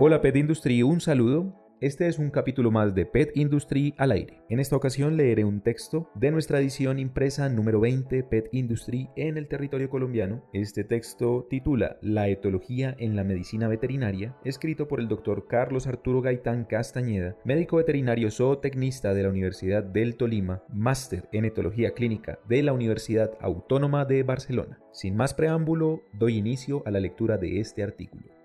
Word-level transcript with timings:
Hola 0.00 0.20
Pet 0.20 0.36
Industry, 0.36 0.82
un 0.82 1.00
saludo. 1.00 1.67
Este 1.80 2.08
es 2.08 2.18
un 2.18 2.30
capítulo 2.30 2.72
más 2.72 2.92
de 2.92 3.06
Pet 3.06 3.30
Industry 3.36 3.94
al 3.98 4.10
aire. 4.10 4.42
En 4.48 4.58
esta 4.58 4.74
ocasión 4.74 5.16
leeré 5.16 5.44
un 5.44 5.60
texto 5.60 6.10
de 6.16 6.32
nuestra 6.32 6.58
edición 6.58 6.98
impresa 6.98 7.48
número 7.48 7.78
20 7.78 8.24
Pet 8.24 8.48
Industry 8.50 9.08
en 9.14 9.36
el 9.36 9.46
territorio 9.46 9.88
colombiano. 9.88 10.42
Este 10.52 10.82
texto 10.82 11.46
titula 11.48 11.96
La 12.02 12.26
etología 12.26 12.96
en 12.98 13.14
la 13.14 13.22
medicina 13.22 13.68
veterinaria, 13.68 14.34
escrito 14.44 14.88
por 14.88 14.98
el 14.98 15.06
doctor 15.06 15.46
Carlos 15.46 15.86
Arturo 15.86 16.20
Gaitán 16.20 16.64
Castañeda, 16.64 17.36
médico 17.44 17.76
veterinario 17.76 18.32
zootecnista 18.32 19.14
de 19.14 19.22
la 19.22 19.28
Universidad 19.28 19.84
del 19.84 20.16
Tolima, 20.16 20.64
máster 20.74 21.28
en 21.30 21.44
etología 21.44 21.92
clínica 21.92 22.40
de 22.48 22.64
la 22.64 22.72
Universidad 22.72 23.38
Autónoma 23.40 24.04
de 24.04 24.24
Barcelona. 24.24 24.80
Sin 24.90 25.14
más 25.14 25.32
preámbulo, 25.32 26.02
doy 26.12 26.38
inicio 26.38 26.82
a 26.86 26.90
la 26.90 26.98
lectura 26.98 27.38
de 27.38 27.60
este 27.60 27.84
artículo. 27.84 28.37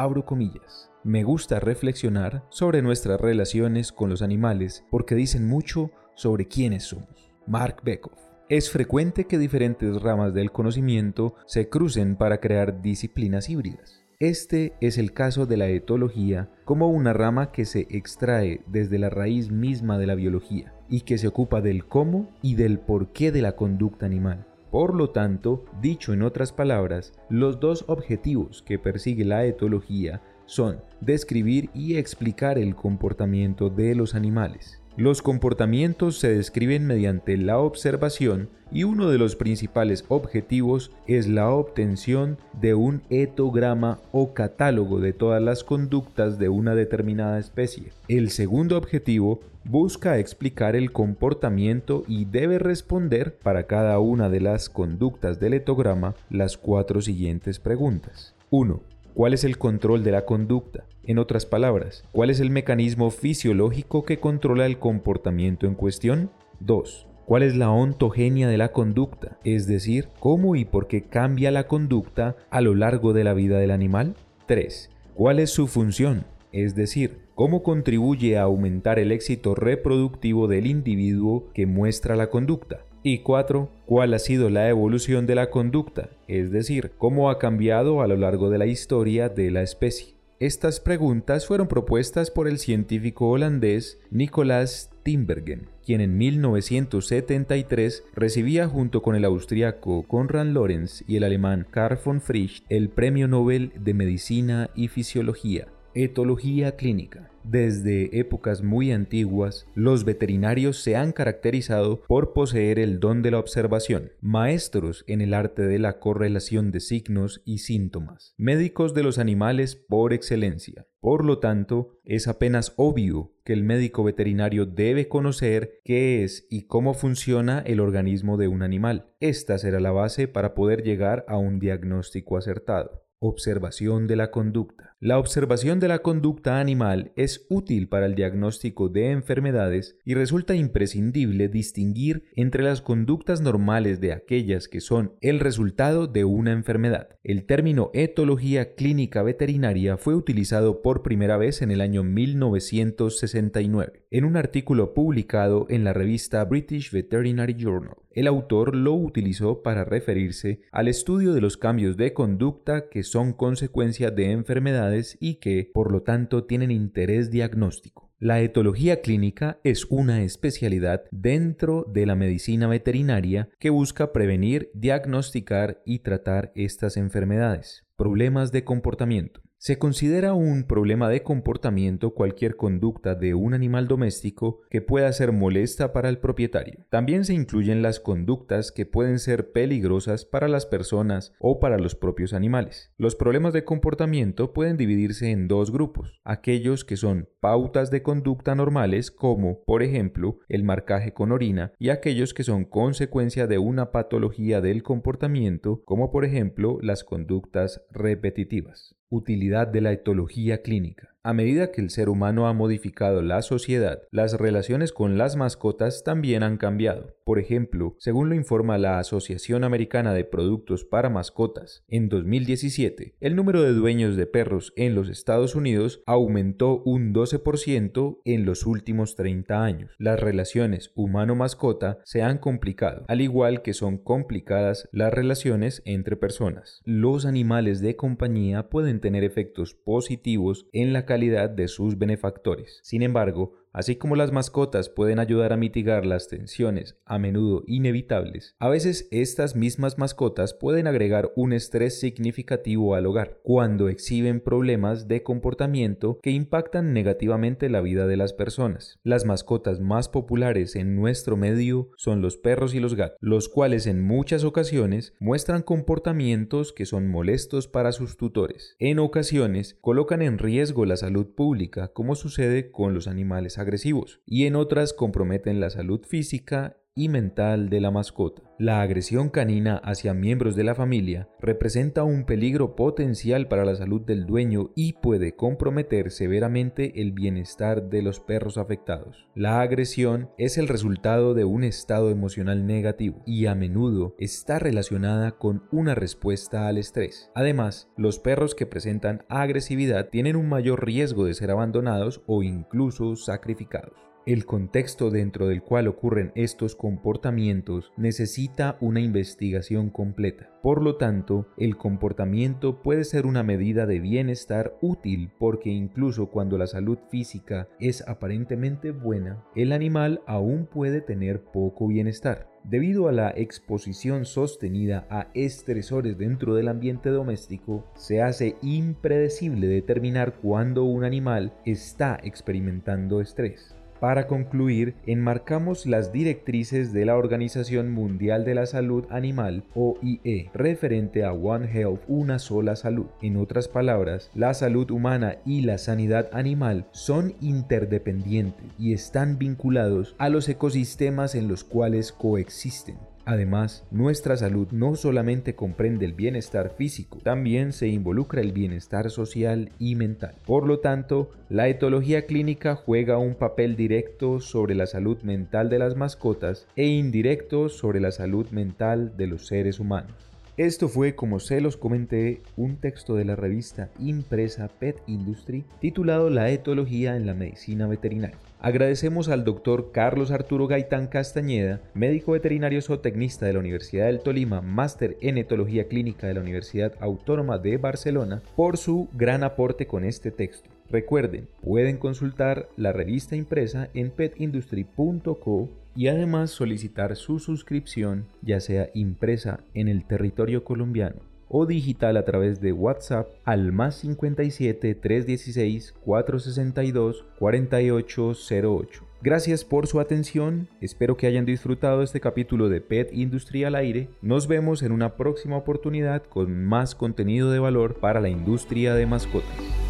Abro 0.00 0.24
comillas. 0.24 0.90
Me 1.04 1.24
gusta 1.24 1.60
reflexionar 1.60 2.46
sobre 2.48 2.80
nuestras 2.80 3.20
relaciones 3.20 3.92
con 3.92 4.08
los 4.08 4.22
animales 4.22 4.82
porque 4.90 5.14
dicen 5.14 5.46
mucho 5.46 5.90
sobre 6.14 6.48
quiénes 6.48 6.84
somos. 6.84 7.30
Mark 7.46 7.82
Beckhoff. 7.84 8.18
Es 8.48 8.70
frecuente 8.70 9.26
que 9.26 9.36
diferentes 9.36 10.00
ramas 10.00 10.32
del 10.32 10.52
conocimiento 10.52 11.34
se 11.44 11.68
crucen 11.68 12.16
para 12.16 12.40
crear 12.40 12.80
disciplinas 12.80 13.50
híbridas. 13.50 14.02
Este 14.20 14.72
es 14.80 14.96
el 14.96 15.12
caso 15.12 15.44
de 15.44 15.58
la 15.58 15.68
etología 15.68 16.50
como 16.64 16.88
una 16.88 17.12
rama 17.12 17.52
que 17.52 17.66
se 17.66 17.86
extrae 17.90 18.62
desde 18.68 18.98
la 18.98 19.10
raíz 19.10 19.50
misma 19.50 19.98
de 19.98 20.06
la 20.06 20.14
biología 20.14 20.72
y 20.88 21.02
que 21.02 21.18
se 21.18 21.28
ocupa 21.28 21.60
del 21.60 21.84
cómo 21.84 22.30
y 22.40 22.54
del 22.54 22.78
porqué 22.78 23.32
de 23.32 23.42
la 23.42 23.54
conducta 23.54 24.06
animal. 24.06 24.46
Por 24.70 24.94
lo 24.94 25.10
tanto, 25.10 25.64
dicho 25.80 26.12
en 26.12 26.22
otras 26.22 26.52
palabras, 26.52 27.12
los 27.28 27.58
dos 27.58 27.84
objetivos 27.88 28.62
que 28.62 28.78
persigue 28.78 29.24
la 29.24 29.44
etología 29.44 30.22
son 30.46 30.80
describir 31.00 31.70
y 31.74 31.96
explicar 31.96 32.56
el 32.58 32.76
comportamiento 32.76 33.68
de 33.68 33.94
los 33.96 34.14
animales. 34.14 34.79
Los 34.96 35.22
comportamientos 35.22 36.18
se 36.18 36.34
describen 36.34 36.86
mediante 36.86 37.36
la 37.36 37.58
observación 37.58 38.48
y 38.72 38.84
uno 38.84 39.08
de 39.08 39.18
los 39.18 39.36
principales 39.36 40.04
objetivos 40.08 40.90
es 41.06 41.28
la 41.28 41.50
obtención 41.50 42.38
de 42.60 42.74
un 42.74 43.02
etograma 43.08 43.98
o 44.12 44.34
catálogo 44.34 45.00
de 45.00 45.12
todas 45.12 45.40
las 45.42 45.64
conductas 45.64 46.38
de 46.38 46.48
una 46.48 46.74
determinada 46.74 47.38
especie. 47.38 47.92
El 48.08 48.30
segundo 48.30 48.76
objetivo 48.76 49.40
busca 49.64 50.18
explicar 50.18 50.76
el 50.76 50.92
comportamiento 50.92 52.04
y 52.08 52.24
debe 52.24 52.58
responder 52.58 53.36
para 53.36 53.64
cada 53.64 53.98
una 54.00 54.28
de 54.28 54.40
las 54.40 54.68
conductas 54.68 55.38
del 55.38 55.54
etograma 55.54 56.14
las 56.30 56.56
cuatro 56.56 57.00
siguientes 57.00 57.58
preguntas. 57.58 58.34
1. 58.50 58.80
¿Cuál 59.14 59.34
es 59.34 59.42
el 59.44 59.58
control 59.58 60.04
de 60.04 60.12
la 60.12 60.24
conducta? 60.24 60.84
En 61.02 61.18
otras 61.18 61.44
palabras, 61.44 62.04
¿cuál 62.12 62.30
es 62.30 62.38
el 62.38 62.50
mecanismo 62.50 63.10
fisiológico 63.10 64.04
que 64.04 64.18
controla 64.18 64.66
el 64.66 64.78
comportamiento 64.78 65.66
en 65.66 65.74
cuestión? 65.74 66.30
2. 66.60 67.06
¿Cuál 67.26 67.42
es 67.42 67.56
la 67.56 67.70
ontogenia 67.70 68.48
de 68.48 68.56
la 68.56 68.72
conducta? 68.72 69.38
Es 69.44 69.66
decir, 69.66 70.08
cómo 70.20 70.54
y 70.54 70.64
por 70.64 70.86
qué 70.86 71.02
cambia 71.02 71.50
la 71.50 71.66
conducta 71.66 72.36
a 72.50 72.60
lo 72.60 72.74
largo 72.74 73.12
de 73.12 73.24
la 73.24 73.34
vida 73.34 73.58
del 73.58 73.72
animal. 73.72 74.14
3. 74.46 74.90
¿Cuál 75.14 75.40
es 75.40 75.50
su 75.50 75.66
función? 75.66 76.24
Es 76.52 76.74
decir, 76.76 77.18
cómo 77.34 77.62
contribuye 77.62 78.38
a 78.38 78.42
aumentar 78.42 78.98
el 78.98 79.10
éxito 79.12 79.54
reproductivo 79.54 80.46
del 80.46 80.66
individuo 80.66 81.48
que 81.52 81.66
muestra 81.66 82.14
la 82.14 82.30
conducta. 82.30 82.84
Y 83.02 83.20
4. 83.20 83.70
¿Cuál 83.86 84.12
ha 84.12 84.18
sido 84.18 84.50
la 84.50 84.68
evolución 84.68 85.26
de 85.26 85.34
la 85.34 85.48
conducta? 85.48 86.10
Es 86.28 86.50
decir, 86.52 86.92
cómo 86.98 87.30
ha 87.30 87.38
cambiado 87.38 88.02
a 88.02 88.06
lo 88.06 88.16
largo 88.16 88.50
de 88.50 88.58
la 88.58 88.66
historia 88.66 89.30
de 89.30 89.50
la 89.50 89.62
especie. 89.62 90.14
Estas 90.38 90.80
preguntas 90.80 91.46
fueron 91.46 91.66
propuestas 91.66 92.30
por 92.30 92.46
el 92.46 92.58
científico 92.58 93.28
holandés 93.28 93.98
Nicolas 94.10 94.90
Timbergen, 95.02 95.68
quien 95.84 96.02
en 96.02 96.18
1973 96.18 98.04
recibía 98.14 98.68
junto 98.68 99.00
con 99.00 99.14
el 99.14 99.24
austriaco 99.24 100.02
Konrad 100.02 100.46
Lorenz 100.46 101.02
y 101.08 101.16
el 101.16 101.24
alemán 101.24 101.66
Karl 101.70 101.98
von 102.04 102.20
Frisch 102.20 102.64
el 102.68 102.90
Premio 102.90 103.28
Nobel 103.28 103.72
de 103.78 103.94
Medicina 103.94 104.70
y 104.74 104.88
Fisiología. 104.88 105.68
Etología 105.94 106.76
clínica. 106.76 107.32
Desde 107.42 108.20
épocas 108.20 108.62
muy 108.62 108.92
antiguas, 108.92 109.66
los 109.74 110.04
veterinarios 110.04 110.80
se 110.80 110.94
han 110.94 111.10
caracterizado 111.10 112.02
por 112.02 112.32
poseer 112.32 112.78
el 112.78 113.00
don 113.00 113.22
de 113.22 113.32
la 113.32 113.40
observación, 113.40 114.12
maestros 114.20 115.04
en 115.08 115.20
el 115.20 115.34
arte 115.34 115.62
de 115.62 115.80
la 115.80 115.98
correlación 115.98 116.70
de 116.70 116.78
signos 116.78 117.42
y 117.44 117.58
síntomas, 117.58 118.34
médicos 118.36 118.94
de 118.94 119.02
los 119.02 119.18
animales 119.18 119.74
por 119.74 120.12
excelencia. 120.12 120.86
Por 121.00 121.24
lo 121.24 121.40
tanto, 121.40 121.98
es 122.04 122.28
apenas 122.28 122.72
obvio 122.76 123.32
que 123.44 123.52
el 123.52 123.64
médico 123.64 124.04
veterinario 124.04 124.66
debe 124.66 125.08
conocer 125.08 125.80
qué 125.82 126.22
es 126.22 126.46
y 126.50 126.68
cómo 126.68 126.94
funciona 126.94 127.58
el 127.66 127.80
organismo 127.80 128.36
de 128.36 128.46
un 128.46 128.62
animal. 128.62 129.06
Esta 129.18 129.58
será 129.58 129.80
la 129.80 129.90
base 129.90 130.28
para 130.28 130.54
poder 130.54 130.84
llegar 130.84 131.24
a 131.26 131.36
un 131.36 131.58
diagnóstico 131.58 132.36
acertado. 132.36 133.02
Observación 133.18 134.06
de 134.06 134.16
la 134.16 134.30
conducta. 134.30 134.89
La 135.02 135.18
observación 135.18 135.80
de 135.80 135.88
la 135.88 136.00
conducta 136.00 136.60
animal 136.60 137.12
es 137.16 137.46
útil 137.48 137.88
para 137.88 138.04
el 138.04 138.14
diagnóstico 138.14 138.90
de 138.90 139.12
enfermedades 139.12 139.96
y 140.04 140.12
resulta 140.12 140.54
imprescindible 140.54 141.48
distinguir 141.48 142.24
entre 142.36 142.62
las 142.62 142.82
conductas 142.82 143.40
normales 143.40 144.02
de 144.02 144.12
aquellas 144.12 144.68
que 144.68 144.82
son 144.82 145.14
el 145.22 145.40
resultado 145.40 146.06
de 146.06 146.26
una 146.26 146.52
enfermedad. 146.52 147.16
El 147.24 147.46
término 147.46 147.90
etología 147.94 148.74
clínica 148.74 149.22
veterinaria 149.22 149.96
fue 149.96 150.14
utilizado 150.14 150.82
por 150.82 151.02
primera 151.02 151.38
vez 151.38 151.62
en 151.62 151.70
el 151.70 151.80
año 151.80 152.04
1969 152.04 154.04
en 154.10 154.26
un 154.26 154.36
artículo 154.36 154.92
publicado 154.92 155.64
en 155.70 155.82
la 155.82 155.94
revista 155.94 156.44
British 156.44 156.90
Veterinary 156.90 157.54
Journal. 157.54 157.96
El 158.12 158.26
autor 158.26 158.74
lo 158.74 158.94
utilizó 158.94 159.62
para 159.62 159.84
referirse 159.84 160.62
al 160.72 160.88
estudio 160.88 161.32
de 161.32 161.40
los 161.40 161.56
cambios 161.56 161.96
de 161.96 162.12
conducta 162.12 162.88
que 162.88 163.04
son 163.04 163.32
consecuencia 163.32 164.10
de 164.10 164.32
enfermedades 164.32 164.89
y 165.20 165.36
que, 165.36 165.70
por 165.72 165.92
lo 165.92 166.02
tanto, 166.02 166.44
tienen 166.44 166.70
interés 166.70 167.30
diagnóstico. 167.30 168.10
La 168.18 168.40
etología 168.40 169.00
clínica 169.00 169.60
es 169.64 169.86
una 169.86 170.22
especialidad 170.22 171.04
dentro 171.10 171.86
de 171.90 172.04
la 172.04 172.16
medicina 172.16 172.66
veterinaria 172.66 173.48
que 173.58 173.70
busca 173.70 174.12
prevenir, 174.12 174.70
diagnosticar 174.74 175.80
y 175.86 176.00
tratar 176.00 176.52
estas 176.54 176.98
enfermedades. 176.98 177.86
Problemas 177.96 178.52
de 178.52 178.62
comportamiento. 178.62 179.40
Se 179.62 179.78
considera 179.78 180.32
un 180.32 180.64
problema 180.64 181.10
de 181.10 181.22
comportamiento 181.22 182.14
cualquier 182.14 182.56
conducta 182.56 183.14
de 183.14 183.34
un 183.34 183.52
animal 183.52 183.88
doméstico 183.88 184.62
que 184.70 184.80
pueda 184.80 185.12
ser 185.12 185.32
molesta 185.32 185.92
para 185.92 186.08
el 186.08 186.16
propietario. 186.16 186.86
También 186.88 187.26
se 187.26 187.34
incluyen 187.34 187.82
las 187.82 188.00
conductas 188.00 188.72
que 188.72 188.86
pueden 188.86 189.18
ser 189.18 189.52
peligrosas 189.52 190.24
para 190.24 190.48
las 190.48 190.64
personas 190.64 191.34
o 191.38 191.60
para 191.60 191.76
los 191.76 191.94
propios 191.94 192.32
animales. 192.32 192.90
Los 192.96 193.16
problemas 193.16 193.52
de 193.52 193.64
comportamiento 193.64 194.54
pueden 194.54 194.78
dividirse 194.78 195.30
en 195.30 195.46
dos 195.46 195.70
grupos, 195.70 196.22
aquellos 196.24 196.86
que 196.86 196.96
son 196.96 197.28
pautas 197.40 197.90
de 197.90 198.02
conducta 198.02 198.54
normales 198.54 199.10
como, 199.10 199.62
por 199.64 199.82
ejemplo, 199.82 200.38
el 200.48 200.64
marcaje 200.64 201.12
con 201.12 201.32
orina 201.32 201.74
y 201.78 201.90
aquellos 201.90 202.32
que 202.32 202.44
son 202.44 202.64
consecuencia 202.64 203.46
de 203.46 203.58
una 203.58 203.92
patología 203.92 204.62
del 204.62 204.82
comportamiento 204.82 205.82
como 205.84 206.10
por 206.10 206.24
ejemplo 206.24 206.78
las 206.80 207.04
conductas 207.04 207.82
repetitivas. 207.90 208.96
Utilidad 209.12 209.66
de 209.66 209.80
la 209.80 209.90
etología 209.90 210.62
clínica. 210.62 211.16
A 211.22 211.34
medida 211.34 211.70
que 211.70 211.82
el 211.82 211.90
ser 211.90 212.08
humano 212.08 212.46
ha 212.46 212.54
modificado 212.54 213.20
la 213.20 213.42
sociedad, 213.42 214.00
las 214.10 214.32
relaciones 214.38 214.90
con 214.90 215.18
las 215.18 215.36
mascotas 215.36 216.02
también 216.02 216.42
han 216.42 216.56
cambiado. 216.56 217.14
Por 217.24 217.38
ejemplo, 217.38 217.94
según 217.98 218.30
lo 218.30 218.34
informa 218.34 218.78
la 218.78 218.98
Asociación 218.98 219.62
Americana 219.62 220.14
de 220.14 220.24
Productos 220.24 220.86
para 220.86 221.10
Mascotas, 221.10 221.84
en 221.88 222.08
2017, 222.08 223.16
el 223.20 223.36
número 223.36 223.62
de 223.62 223.74
dueños 223.74 224.16
de 224.16 224.26
perros 224.26 224.72
en 224.76 224.94
los 224.94 225.10
Estados 225.10 225.54
Unidos 225.54 226.02
aumentó 226.06 226.82
un 226.86 227.12
12% 227.12 228.20
en 228.24 228.46
los 228.46 228.64
últimos 228.64 229.14
30 229.14 229.62
años. 229.62 229.92
Las 229.98 230.18
relaciones 230.18 230.90
humano-mascota 230.94 231.98
se 232.02 232.22
han 232.22 232.38
complicado, 232.38 233.04
al 233.08 233.20
igual 233.20 233.60
que 233.60 233.74
son 233.74 233.98
complicadas 233.98 234.88
las 234.90 235.12
relaciones 235.12 235.82
entre 235.84 236.16
personas. 236.16 236.80
Los 236.86 237.26
animales 237.26 237.82
de 237.82 237.94
compañía 237.94 238.70
pueden 238.70 239.00
tener 239.00 239.22
efectos 239.22 239.74
positivos 239.74 240.66
en 240.72 240.94
la 240.94 241.04
calidad 241.10 241.50
de 241.50 241.66
sus 241.66 241.98
benefactores. 241.98 242.78
Sin 242.84 243.02
embargo, 243.02 243.54
Así 243.72 243.94
como 243.94 244.16
las 244.16 244.32
mascotas 244.32 244.88
pueden 244.88 245.20
ayudar 245.20 245.52
a 245.52 245.56
mitigar 245.56 246.04
las 246.04 246.26
tensiones 246.26 246.96
a 247.04 247.20
menudo 247.20 247.62
inevitables, 247.66 248.56
a 248.58 248.68
veces 248.68 249.06
estas 249.12 249.54
mismas 249.54 249.96
mascotas 249.96 250.54
pueden 250.54 250.88
agregar 250.88 251.30
un 251.36 251.52
estrés 251.52 252.00
significativo 252.00 252.96
al 252.96 253.06
hogar 253.06 253.38
cuando 253.44 253.88
exhiben 253.88 254.40
problemas 254.40 255.06
de 255.06 255.22
comportamiento 255.22 256.18
que 256.20 256.32
impactan 256.32 256.92
negativamente 256.92 257.68
la 257.68 257.80
vida 257.80 258.08
de 258.08 258.16
las 258.16 258.32
personas. 258.32 258.98
Las 259.04 259.24
mascotas 259.24 259.78
más 259.78 260.08
populares 260.08 260.74
en 260.74 260.96
nuestro 260.96 261.36
medio 261.36 261.90
son 261.96 262.22
los 262.22 262.36
perros 262.36 262.74
y 262.74 262.80
los 262.80 262.96
gatos, 262.96 263.18
los 263.20 263.48
cuales 263.48 263.86
en 263.86 264.02
muchas 264.02 264.42
ocasiones 264.42 265.14
muestran 265.20 265.62
comportamientos 265.62 266.72
que 266.72 266.86
son 266.86 267.06
molestos 267.06 267.68
para 267.68 267.92
sus 267.92 268.16
tutores. 268.16 268.74
En 268.80 268.98
ocasiones 268.98 269.78
colocan 269.80 270.22
en 270.22 270.38
riesgo 270.38 270.86
la 270.86 270.96
salud 270.96 271.28
pública 271.36 271.88
como 271.88 272.16
sucede 272.16 272.72
con 272.72 272.94
los 272.94 273.06
animales 273.06 273.59
agresivos 273.60 274.20
y 274.26 274.46
en 274.46 274.56
otras 274.56 274.92
comprometen 274.92 275.60
la 275.60 275.70
salud 275.70 276.04
física 276.04 276.78
y 277.00 277.08
mental 277.08 277.70
de 277.70 277.80
la 277.80 277.90
mascota. 277.90 278.42
La 278.58 278.82
agresión 278.82 279.30
canina 279.30 279.78
hacia 279.78 280.12
miembros 280.12 280.54
de 280.54 280.64
la 280.64 280.74
familia 280.74 281.30
representa 281.40 282.04
un 282.04 282.24
peligro 282.26 282.76
potencial 282.76 283.48
para 283.48 283.64
la 283.64 283.74
salud 283.74 284.02
del 284.02 284.26
dueño 284.26 284.70
y 284.76 284.92
puede 284.92 285.34
comprometer 285.34 286.10
severamente 286.10 287.00
el 287.00 287.12
bienestar 287.12 287.88
de 287.88 288.02
los 288.02 288.20
perros 288.20 288.58
afectados. 288.58 289.26
La 289.34 289.62
agresión 289.62 290.28
es 290.36 290.58
el 290.58 290.68
resultado 290.68 291.32
de 291.32 291.46
un 291.46 291.64
estado 291.64 292.10
emocional 292.10 292.66
negativo 292.66 293.22
y 293.24 293.46
a 293.46 293.54
menudo 293.54 294.14
está 294.18 294.58
relacionada 294.58 295.38
con 295.38 295.62
una 295.72 295.94
respuesta 295.94 296.68
al 296.68 296.76
estrés. 296.76 297.30
Además, 297.34 297.88
los 297.96 298.18
perros 298.18 298.54
que 298.54 298.66
presentan 298.66 299.24
agresividad 299.30 300.10
tienen 300.10 300.36
un 300.36 300.50
mayor 300.50 300.84
riesgo 300.84 301.24
de 301.24 301.32
ser 301.32 301.50
abandonados 301.50 302.20
o 302.26 302.42
incluso 302.42 303.16
sacrificados. 303.16 304.09
El 304.26 304.44
contexto 304.44 305.10
dentro 305.10 305.48
del 305.48 305.62
cual 305.62 305.88
ocurren 305.88 306.30
estos 306.34 306.76
comportamientos 306.76 307.90
necesita 307.96 308.76
una 308.80 309.00
investigación 309.00 309.88
completa. 309.88 310.50
Por 310.62 310.82
lo 310.82 310.96
tanto, 310.96 311.46
el 311.56 311.78
comportamiento 311.78 312.82
puede 312.82 313.04
ser 313.04 313.24
una 313.24 313.42
medida 313.42 313.86
de 313.86 313.98
bienestar 313.98 314.76
útil 314.82 315.30
porque 315.38 315.70
incluso 315.70 316.26
cuando 316.26 316.58
la 316.58 316.66
salud 316.66 316.98
física 317.10 317.68
es 317.78 318.06
aparentemente 318.06 318.90
buena, 318.90 319.42
el 319.56 319.72
animal 319.72 320.20
aún 320.26 320.66
puede 320.66 321.00
tener 321.00 321.42
poco 321.42 321.88
bienestar. 321.88 322.50
Debido 322.62 323.08
a 323.08 323.12
la 323.12 323.30
exposición 323.30 324.26
sostenida 324.26 325.06
a 325.08 325.28
estresores 325.32 326.18
dentro 326.18 326.54
del 326.54 326.68
ambiente 326.68 327.08
doméstico, 327.08 327.90
se 327.94 328.20
hace 328.20 328.56
impredecible 328.60 329.66
determinar 329.66 330.34
cuándo 330.34 330.84
un 330.84 331.04
animal 331.04 331.54
está 331.64 332.20
experimentando 332.22 333.22
estrés. 333.22 333.74
Para 334.00 334.26
concluir, 334.26 334.94
enmarcamos 335.06 335.84
las 335.84 336.10
directrices 336.10 336.94
de 336.94 337.04
la 337.04 337.18
Organización 337.18 337.92
Mundial 337.92 338.46
de 338.46 338.54
la 338.54 338.64
Salud 338.64 339.04
Animal, 339.10 339.64
OIE, 339.74 340.50
referente 340.54 341.22
a 341.22 341.34
One 341.34 341.70
Health, 341.70 342.00
una 342.08 342.38
sola 342.38 342.76
salud. 342.76 343.06
En 343.20 343.36
otras 343.36 343.68
palabras, 343.68 344.30
la 344.34 344.54
salud 344.54 344.90
humana 344.90 345.36
y 345.44 345.60
la 345.60 345.76
sanidad 345.76 346.30
animal 346.32 346.86
son 346.92 347.34
interdependientes 347.42 348.64
y 348.78 348.94
están 348.94 349.36
vinculados 349.36 350.14
a 350.16 350.30
los 350.30 350.48
ecosistemas 350.48 351.34
en 351.34 351.46
los 351.46 351.62
cuales 351.62 352.10
coexisten. 352.10 353.09
Además, 353.24 353.84
nuestra 353.90 354.36
salud 354.36 354.68
no 354.70 354.96
solamente 354.96 355.54
comprende 355.54 356.06
el 356.06 356.14
bienestar 356.14 356.70
físico, 356.70 357.18
también 357.22 357.72
se 357.72 357.88
involucra 357.88 358.40
el 358.40 358.52
bienestar 358.52 359.10
social 359.10 359.70
y 359.78 359.94
mental. 359.94 360.34
Por 360.46 360.66
lo 360.66 360.80
tanto, 360.80 361.30
la 361.48 361.68
etología 361.68 362.26
clínica 362.26 362.74
juega 362.74 363.18
un 363.18 363.34
papel 363.34 363.76
directo 363.76 364.40
sobre 364.40 364.74
la 364.74 364.86
salud 364.86 365.18
mental 365.22 365.68
de 365.68 365.78
las 365.78 365.96
mascotas 365.96 366.66
e 366.76 366.86
indirecto 366.86 367.68
sobre 367.68 368.00
la 368.00 368.10
salud 368.10 368.48
mental 368.50 369.16
de 369.16 369.26
los 369.26 369.46
seres 369.46 369.80
humanos. 369.80 370.29
Esto 370.60 370.88
fue, 370.88 371.14
como 371.14 371.40
se 371.40 371.62
los 371.62 371.78
comenté, 371.78 372.42
un 372.54 372.76
texto 372.76 373.14
de 373.14 373.24
la 373.24 373.34
revista 373.34 373.88
impresa 373.98 374.68
Pet 374.68 375.00
Industry 375.06 375.64
titulado 375.80 376.28
La 376.28 376.50
etología 376.50 377.16
en 377.16 377.24
la 377.24 377.32
medicina 377.32 377.86
veterinaria. 377.86 378.36
Agradecemos 378.60 379.30
al 379.30 379.44
doctor 379.44 379.90
Carlos 379.90 380.30
Arturo 380.30 380.66
Gaitán 380.66 381.06
Castañeda, 381.06 381.80
médico 381.94 382.32
veterinario 382.32 382.82
zootecnista 382.82 383.46
de 383.46 383.54
la 383.54 383.58
Universidad 383.58 384.04
del 384.04 384.20
Tolima, 384.20 384.60
máster 384.60 385.16
en 385.22 385.38
etología 385.38 385.88
clínica 385.88 386.26
de 386.26 386.34
la 386.34 386.42
Universidad 386.42 386.92
Autónoma 387.00 387.56
de 387.56 387.78
Barcelona, 387.78 388.42
por 388.54 388.76
su 388.76 389.08
gran 389.14 389.44
aporte 389.44 389.86
con 389.86 390.04
este 390.04 390.30
texto. 390.30 390.68
Recuerden, 390.90 391.48
pueden 391.62 391.98
consultar 391.98 392.68
la 392.76 392.92
revista 392.92 393.36
impresa 393.36 393.88
en 393.94 394.10
petindustry.co 394.10 395.68
y 395.94 396.08
además 396.08 396.50
solicitar 396.50 397.16
su 397.16 397.38
suscripción, 397.38 398.26
ya 398.42 398.60
sea 398.60 398.90
impresa 398.94 399.60
en 399.74 399.88
el 399.88 400.04
territorio 400.04 400.64
colombiano 400.64 401.30
o 401.52 401.66
digital 401.66 402.16
a 402.16 402.24
través 402.24 402.60
de 402.60 402.72
WhatsApp 402.72 403.28
al 403.44 403.72
más 403.72 403.96
57 403.96 404.94
316 404.94 405.94
462 406.04 407.24
4808. 407.38 409.04
Gracias 409.22 409.64
por 409.64 409.86
su 409.86 410.00
atención, 410.00 410.68
espero 410.80 411.16
que 411.16 411.26
hayan 411.26 411.44
disfrutado 411.44 412.02
este 412.02 412.20
capítulo 412.20 412.68
de 412.68 412.80
Pet 412.80 413.12
Industry 413.12 413.64
al 413.64 413.74
aire. 413.74 414.08
Nos 414.22 414.46
vemos 414.46 414.82
en 414.82 414.92
una 414.92 415.16
próxima 415.16 415.56
oportunidad 415.56 416.22
con 416.22 416.64
más 416.64 416.94
contenido 416.94 417.50
de 417.50 417.58
valor 417.58 417.96
para 417.96 418.20
la 418.20 418.30
industria 418.30 418.94
de 418.94 419.06
mascotas. 419.06 419.89